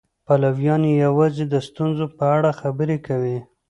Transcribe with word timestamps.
پلویان 0.25 0.81
یې 0.89 0.93
یوازې 1.05 1.43
د 1.49 1.55
ستونزو 1.67 2.05
په 2.17 2.23
اړه 2.37 2.49
خبرې 2.59 2.97
کوي. 3.07 3.37